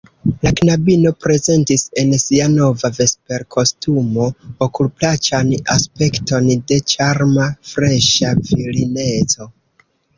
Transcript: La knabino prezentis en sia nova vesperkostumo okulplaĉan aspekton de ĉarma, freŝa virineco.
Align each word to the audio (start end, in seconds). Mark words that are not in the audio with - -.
La 0.45 0.51
knabino 0.59 1.11
prezentis 1.25 1.83
en 2.03 2.15
sia 2.23 2.47
nova 2.55 2.91
vesperkostumo 2.97 4.27
okulplaĉan 4.69 5.55
aspekton 5.77 6.53
de 6.73 6.83
ĉarma, 6.97 7.49
freŝa 7.77 8.37
virineco. 8.53 9.55